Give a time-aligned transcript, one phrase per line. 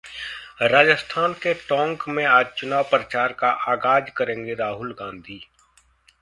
[0.61, 5.41] राजस्थान के टोंक में आज चुनाव प्रचार का आगाज करेंगे राहुल गांधी